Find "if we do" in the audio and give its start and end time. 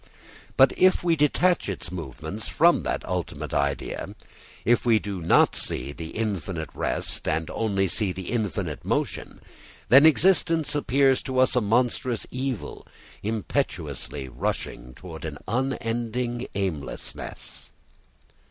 4.65-5.21